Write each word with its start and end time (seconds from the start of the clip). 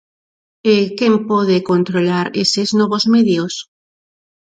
E 0.73 0.75
quen 0.97 1.13
pode 1.29 1.55
controlar 1.69 2.25
eses 2.43 2.69
novos 2.79 3.03
medios? 3.13 3.53